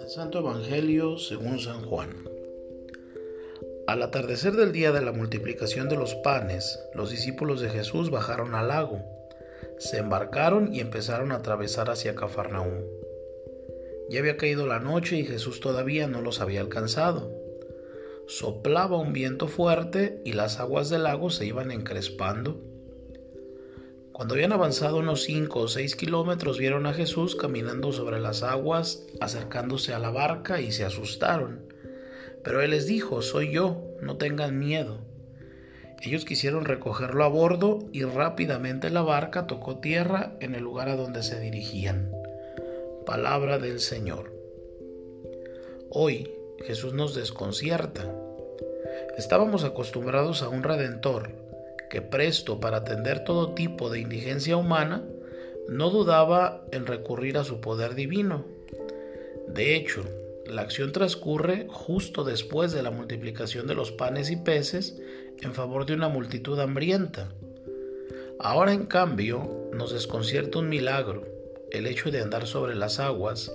[0.00, 2.10] El Santo Evangelio según San Juan.
[3.86, 8.56] Al atardecer del día de la multiplicación de los panes, los discípulos de Jesús bajaron
[8.56, 9.00] al lago,
[9.78, 12.82] se embarcaron y empezaron a atravesar hacia Cafarnaúm.
[14.10, 17.30] Ya había caído la noche y Jesús todavía no los había alcanzado.
[18.26, 22.71] Soplaba un viento fuerte y las aguas del lago se iban encrespando.
[24.22, 29.04] Cuando habían avanzado unos cinco o seis kilómetros vieron a Jesús caminando sobre las aguas,
[29.20, 31.66] acercándose a la barca y se asustaron.
[32.44, 34.98] Pero él les dijo, soy yo, no tengan miedo.
[36.00, 40.94] Ellos quisieron recogerlo a bordo y rápidamente la barca tocó tierra en el lugar a
[40.94, 42.12] donde se dirigían.
[43.04, 44.32] Palabra del Señor.
[45.90, 46.30] Hoy
[46.64, 48.14] Jesús nos desconcierta.
[49.18, 51.41] Estábamos acostumbrados a un redentor
[51.92, 55.04] que presto para atender todo tipo de indigencia humana,
[55.68, 58.46] no dudaba en recurrir a su poder divino.
[59.46, 60.02] De hecho,
[60.46, 65.02] la acción transcurre justo después de la multiplicación de los panes y peces
[65.42, 67.28] en favor de una multitud hambrienta.
[68.40, 71.26] Ahora en cambio nos desconcierta un milagro,
[71.72, 73.52] el hecho de andar sobre las aguas,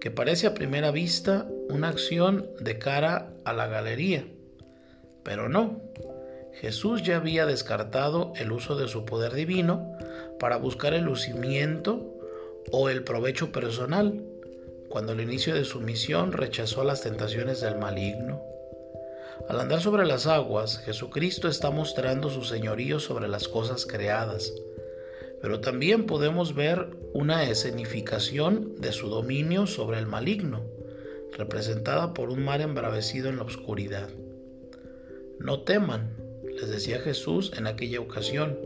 [0.00, 4.26] que parece a primera vista una acción de cara a la galería.
[5.22, 5.80] Pero no,
[6.54, 9.96] Jesús ya había descartado el uso de su poder divino
[10.38, 12.14] para buscar el lucimiento
[12.72, 14.22] o el provecho personal,
[14.88, 18.42] cuando al inicio de su misión rechazó las tentaciones del maligno.
[19.48, 24.52] Al andar sobre las aguas, Jesucristo está mostrando su señorío sobre las cosas creadas,
[25.40, 30.62] pero también podemos ver una escenificación de su dominio sobre el maligno,
[31.36, 34.08] representada por un mar embravecido en la oscuridad.
[35.38, 36.10] No teman,
[36.60, 38.58] les decía Jesús en aquella ocasión,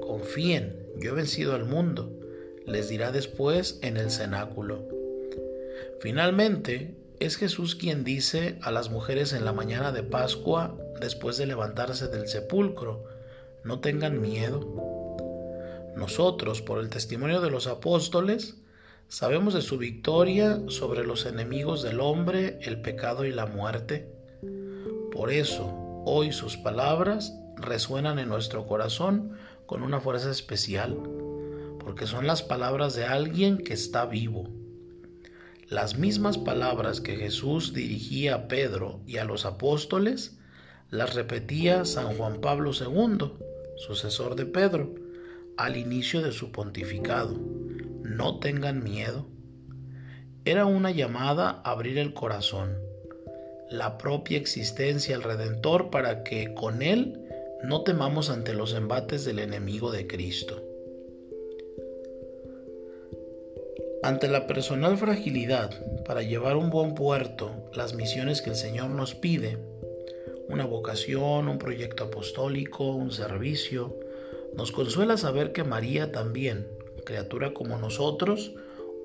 [0.00, 2.10] confíen, yo he vencido al mundo,
[2.66, 4.88] les dirá después en el cenáculo.
[6.00, 11.46] Finalmente, es Jesús quien dice a las mujeres en la mañana de Pascua, después de
[11.46, 13.04] levantarse del sepulcro,
[13.64, 14.60] no tengan miedo,
[15.96, 18.56] nosotros, por el testimonio de los apóstoles,
[19.08, 24.08] sabemos de su victoria sobre los enemigos del hombre, el pecado y la muerte.
[25.12, 29.32] Por eso, hoy sus palabras resuenan en nuestro corazón
[29.66, 30.98] con una fuerza especial,
[31.80, 34.50] porque son las palabras de alguien que está vivo.
[35.68, 40.38] Las mismas palabras que Jesús dirigía a Pedro y a los apóstoles,
[40.90, 43.32] las repetía San Juan Pablo II,
[43.76, 44.94] sucesor de Pedro,
[45.56, 47.38] al inicio de su pontificado.
[48.02, 49.26] No tengan miedo.
[50.44, 52.76] Era una llamada a abrir el corazón,
[53.70, 57.20] la propia existencia al Redentor para que con Él
[57.62, 60.62] no temamos ante los embates del enemigo de Cristo.
[64.02, 65.70] Ante la personal fragilidad
[66.04, 69.56] para llevar un buen puerto las misiones que el Señor nos pide,
[70.48, 73.98] una vocación, un proyecto apostólico, un servicio,
[74.54, 76.68] nos consuela saber que María también,
[77.06, 78.52] criatura como nosotros,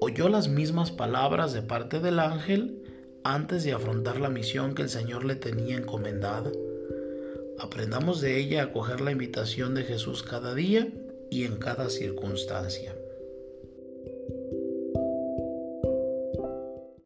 [0.01, 2.78] oyó las mismas palabras de parte del ángel
[3.23, 6.51] antes de afrontar la misión que el Señor le tenía encomendada.
[7.59, 10.87] Aprendamos de ella a acoger la invitación de Jesús cada día
[11.29, 12.95] y en cada circunstancia.